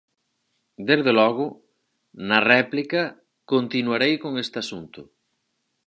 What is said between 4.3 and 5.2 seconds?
este asunto.